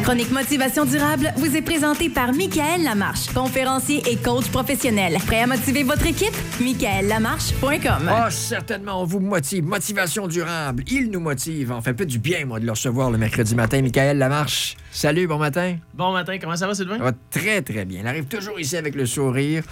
[0.00, 5.18] La chronique Motivation durable vous est présentée par Michael Lamarche, conférencier et coach professionnel.
[5.26, 6.32] Prêt à motiver votre équipe?
[6.58, 8.08] michaellamarche.com.
[8.08, 9.62] Ah, certainement, on vous motive.
[9.64, 10.84] Motivation durable.
[10.88, 11.70] Il nous motive.
[11.72, 13.82] On fait un peu du bien, moi, de le recevoir le mercredi matin.
[13.82, 14.74] Michael Lamarche.
[14.90, 15.76] Salut, bon matin.
[15.92, 16.96] Bon matin, comment ça va, Sylvain?
[16.96, 18.00] Ça va très, très bien.
[18.00, 19.64] Il arrive toujours ici avec le sourire.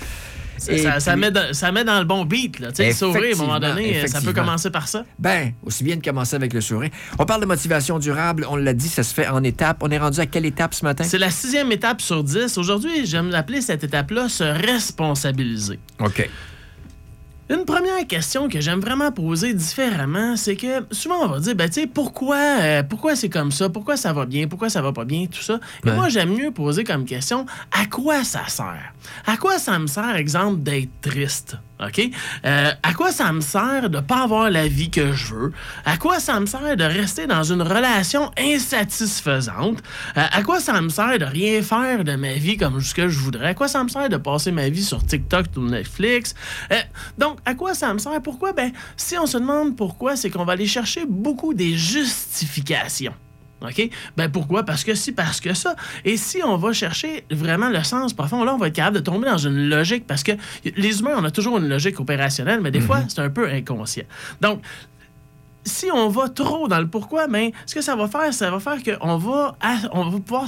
[0.59, 2.59] Ça, ça, ça met dans, ça met dans le bon beat.
[2.61, 2.69] Là.
[2.69, 5.05] Tu sais, le sourire, à un moment donné, ça peut commencer par ça.
[5.19, 6.91] Ben, aussi bien de commencer avec le sourire.
[7.19, 8.47] On parle de motivation durable.
[8.49, 9.79] On l'a dit, ça se fait en étapes.
[9.81, 11.05] On est rendu à quelle étape ce matin?
[11.05, 12.59] C'est la sixième étape sur dix.
[12.59, 15.79] Aujourd'hui, j'aime l'appeler cette étape-là se responsabiliser.
[16.01, 16.29] OK.
[17.51, 21.67] Une première question que j'aime vraiment poser différemment, c'est que souvent on va dire, ben
[21.69, 24.93] tu sais, pourquoi, euh, pourquoi c'est comme ça, pourquoi ça va bien, pourquoi ça va
[24.93, 25.59] pas bien, tout ça.
[25.85, 25.95] Et Ouais.
[25.97, 28.93] moi, j'aime mieux poser comme question, à quoi ça sert?
[29.27, 31.57] À quoi ça me sert, exemple, d'être triste?
[31.81, 32.11] OK?
[32.45, 35.53] Euh, à quoi ça me sert de pas avoir la vie que je veux?
[35.85, 39.79] À quoi ça me sert de rester dans une relation insatisfaisante?
[40.17, 43.09] Euh, à quoi ça me sert de rien faire de ma vie comme ce que
[43.09, 43.49] je voudrais?
[43.49, 46.35] À quoi ça me sert de passer ma vie sur TikTok ou Netflix?
[46.73, 46.77] Euh,
[47.17, 48.21] donc, à quoi ça me sert?
[48.23, 48.53] Pourquoi?
[48.53, 53.15] Ben, si on se demande pourquoi, c'est qu'on va aller chercher beaucoup des justifications.
[53.63, 53.91] OK?
[54.17, 54.65] Ben pourquoi?
[54.65, 55.75] Parce que si, parce que ça.
[56.05, 59.03] Et si on va chercher vraiment le sens profond, là, on va être capable de
[59.03, 60.33] tomber dans une logique parce que
[60.65, 64.05] les humains, on a toujours une logique opérationnelle, mais des fois, c'est un peu inconscient.
[64.41, 64.61] Donc,
[65.69, 68.59] si on va trop dans le pourquoi, mais ce que ça va faire, ça va
[68.59, 69.57] faire qu'on va,
[69.93, 70.47] on va pouvoir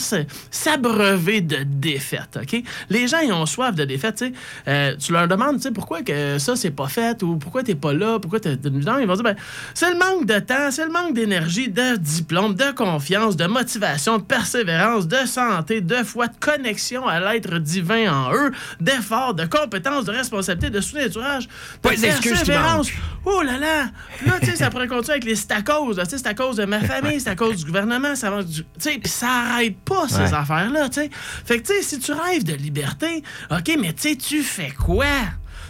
[0.50, 2.62] s'abreuver de défaites, OK?
[2.88, 4.32] Les gens, ils ont soif de défaites, tu.
[4.68, 7.74] Euh, tu leur demandes, tu sais, pourquoi que ça, c'est pas fait, ou pourquoi t'es
[7.74, 8.56] pas là, pourquoi t'es...
[8.64, 9.36] Non, ils vont dire, ben,
[9.74, 14.18] c'est le manque de temps, c'est le manque d'énergie, de diplôme, de confiance, de motivation,
[14.18, 19.44] de persévérance, de santé, de foi, de connexion à l'être divin en eux, d'effort, de
[19.44, 21.48] compétences, de responsabilité, de soutien d'entourage,
[21.82, 22.88] de persévérance.
[23.24, 23.84] Oh là là!
[24.26, 25.96] Là, tu sais, ça pourrait continuer avec les c'est à cause.
[25.98, 28.30] là, Tu sais, c'est à cause de ma famille, c'est à cause du gouvernement, ça
[28.30, 30.34] va du- Tu sais, puis ça arrête pas, ces Ouais.
[30.34, 31.10] affaires-là, tu sais.
[31.44, 34.70] Fait que, tu sais, si tu rêves de liberté, OK, mais tu sais, tu fais
[34.70, 35.06] quoi?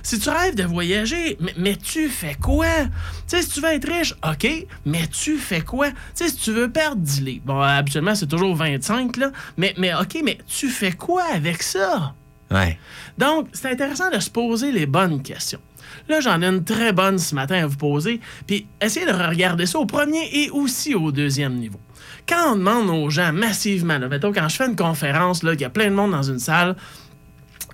[0.03, 2.67] Si tu rêves de voyager, mais, mais tu fais quoi?
[2.85, 5.91] Tu sais, si tu veux être riche, OK, mais tu fais quoi?
[5.91, 9.75] Tu sais, si tu veux perdre 10 livres, bon, habituellement, c'est toujours 25, là, mais,
[9.77, 12.15] mais OK, mais tu fais quoi avec ça?
[12.51, 12.79] Ouais.
[13.19, 15.61] Donc, c'est intéressant de se poser les bonnes questions.
[16.09, 19.67] Là, j'en ai une très bonne ce matin à vous poser, puis essayez de regarder
[19.67, 21.81] ça au premier et aussi au deuxième niveau.
[22.29, 25.63] Quand on demande aux gens massivement, là, mettons, quand je fais une conférence, là, qu'il
[25.63, 26.77] y a plein de monde dans une salle,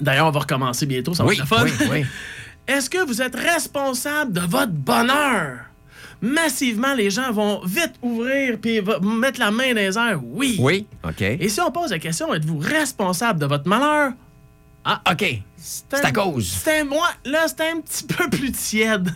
[0.00, 1.64] d'ailleurs, on va recommencer bientôt, ça va Oui, être le fun.
[1.64, 2.06] oui, oui.
[2.68, 5.58] Est-ce que vous êtes responsable de votre bonheur?
[6.20, 10.20] Massivement, les gens vont vite ouvrir puis mettre la main dans les airs.
[10.24, 10.56] Oui.
[10.58, 11.20] Oui, OK.
[11.20, 14.12] Et si on pose la question, êtes-vous responsable de votre malheur?
[14.88, 15.42] Ah, OK.
[15.56, 16.46] C'est à cause.
[16.48, 19.10] C'est moi, là, c'est un petit peu plus tiède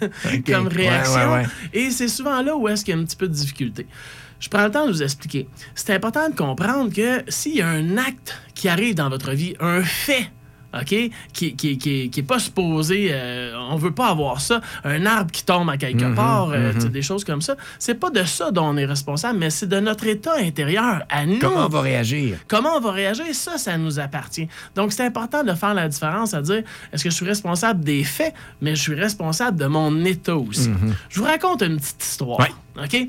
[0.44, 1.32] comme Ouais, réaction.
[1.32, 1.46] ouais, ouais.
[1.72, 3.86] Et c'est souvent là où est-ce qu'il y a un petit peu de difficulté.
[4.40, 5.46] Je prends le temps de vous expliquer.
[5.76, 9.54] C'est important de comprendre que s'il y a un acte qui arrive dans votre vie,
[9.60, 10.30] un fait,
[10.72, 11.10] OK, qui,
[11.56, 15.44] qui, qui, qui est pas supposé, euh, on veut pas avoir ça, un arbre qui
[15.44, 18.50] tombe à quelque Mhm, part, euh, sais, des choses comme ça, c'est pas de ça
[18.52, 21.38] dont on est responsable, mais c'est de notre état intérieur à nous.
[21.40, 22.38] Comment on va réagir?
[22.46, 24.46] Comment on va réagir, ça, ça nous appartient.
[24.76, 28.04] Donc, c'est important de faire la différence, à dire, est-ce que je suis responsable des
[28.04, 30.70] faits, mais je suis responsable de mon état aussi.
[31.08, 32.50] Je vous raconte une petite histoire, Ouais.
[32.84, 33.08] OK?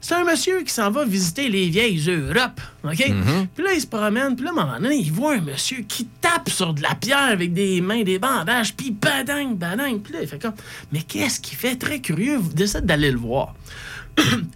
[0.00, 2.96] C'est un monsieur qui s'en va visiter les vieilles Europes, OK?
[3.54, 5.84] Puis là, il se promène, puis là, à un moment donné, il voit un monsieur
[5.86, 10.00] qui tape sur de la pierre avec des mains, des bandages, puis badang, badang.
[10.00, 10.54] Puis là, il fait comme,
[10.90, 11.76] mais qu'est-ce qu'il fait?
[11.76, 13.54] Très curieux, vous décide d'aller le voir.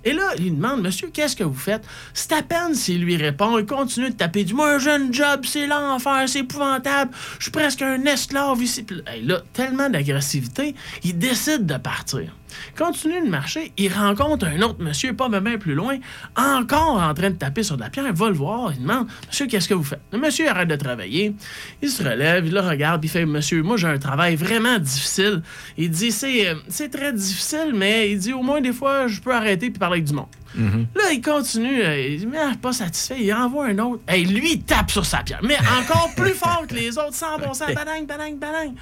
[0.04, 1.84] Et là, il lui demande, monsieur, qu'est-ce que vous faites?
[2.12, 4.44] C'est à peine s'il lui répond, il continue de taper.
[4.44, 8.82] Dit, moi, un jeune job, c'est l'enfer, c'est épouvantable, je suis presque un esclave ici.
[8.82, 12.32] Puis là, tellement d'agressivité, il décide de partir.
[12.78, 15.96] Continue de marcher, il rencontre un autre monsieur, pas même plus loin,
[16.36, 18.06] encore en train de taper sur de la pierre.
[18.06, 20.00] Il va le voir, il demande, monsieur, qu'est-ce que vous faites?
[20.12, 21.34] Le monsieur arrête de travailler,
[21.82, 25.42] il se relève, il le regarde, il fait, monsieur, moi, j'ai un travail vraiment difficile.
[25.76, 29.20] Il dit, c'est euh, c'est très difficile, mais il dit, au moins, des fois, je
[29.20, 30.26] peux arrêter puis parler avec du monde.
[30.56, 34.02] Là, il continue, euh, il dit, mais ah, pas satisfait, il envoie un autre.
[34.12, 37.38] Et lui, il tape sur sa pierre, mais encore plus fort que les autres, sans
[37.38, 38.74] bon sens, badang, badang, badang.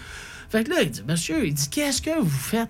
[0.50, 2.68] Fait que là, il dit, monsieur, il dit, qu'est-ce que vous faites?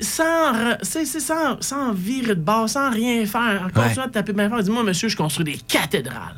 [0.00, 4.48] Sans, c'est, sans, sans virer de base, sans rien faire, en continuant de taper bien
[4.48, 6.36] fort, il dit, moi, monsieur, je construis des cathédrales.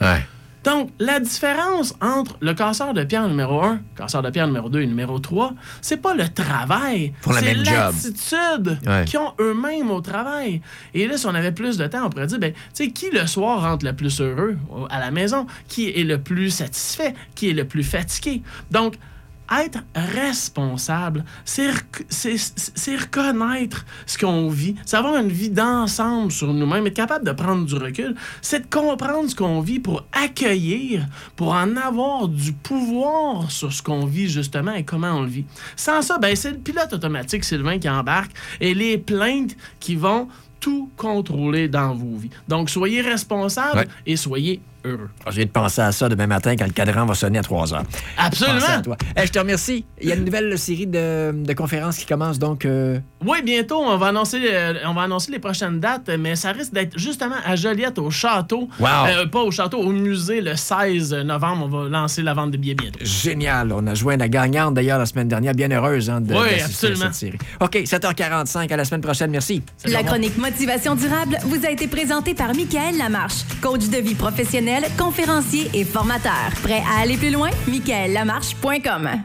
[0.00, 0.24] Ouais.
[0.68, 4.82] Donc, la différence entre le casseur de pierre numéro 1, casseur de pierre numéro 2
[4.82, 9.04] et numéro 3, c'est pas le travail, c'est l'attitude Ouais.
[9.06, 10.60] qu'ils ont eux-mêmes au travail.
[10.92, 13.10] Et là, si on avait plus de temps, on pourrait dire, ben, tu sais, qui
[13.10, 14.58] le soir rentre le plus heureux
[14.90, 15.46] à la maison?
[15.68, 17.14] Qui est le plus satisfait?
[17.34, 18.42] Qui est le plus fatigué?
[18.70, 18.96] Donc,
[19.62, 22.36] être responsable, c'est rec- c'est-
[22.74, 27.32] c'est reconnaître ce qu'on vit, c'est avoir une vie d'ensemble sur nous-mêmes, être capable de
[27.32, 31.06] prendre du recul, c'est de comprendre ce qu'on vit pour accueillir,
[31.36, 35.44] pour en avoir du pouvoir sur ce qu'on vit justement et comment on le vit.
[35.76, 40.28] Sans ça, ben, c'est le pilote automatique, Sylvain, qui embarque et les plaintes qui vont
[40.60, 42.30] tout contrôler dans vos vies.
[42.48, 43.88] Donc, soyez responsables Ouais.
[44.06, 45.08] et soyez heureux.
[45.26, 47.74] Ah, J'ai de penser à ça demain matin quand le cadran va sonner à 3
[47.74, 47.82] heures.
[48.16, 48.60] Absolument.
[48.60, 48.96] Pensez à toi.
[49.16, 49.84] Eh, je te remercie.
[50.00, 52.64] Il y a une nouvelle série de, de conférences qui commence donc.
[52.64, 56.52] euh, Oui, bientôt, on va, annoncer, euh, on va annoncer les prochaines dates, mais ça
[56.52, 58.68] risque d'être justement à Joliette, au château.
[58.78, 58.86] Wow.
[59.08, 61.66] Euh, pas au château, au musée, le 16 novembre.
[61.66, 63.00] On va lancer la vente de billets bientôt.
[63.02, 63.72] Génial.
[63.72, 65.54] On a joint la gagnante d'ailleurs la semaine dernière.
[65.54, 67.06] Bien heureuse hein, de, Oui, à absolument.
[67.06, 67.38] cette série.
[67.60, 68.72] OK, 7h45.
[68.72, 69.30] À la semaine prochaine.
[69.32, 69.62] Merci.
[69.86, 74.82] La chronique Motivation durable vous a été présentée par Michael Lamarche, coach de vie professionnel,
[74.96, 76.32] conférencier et formateur.
[76.62, 77.50] Prêt à aller plus loin?
[77.66, 79.24] michaellamarche.com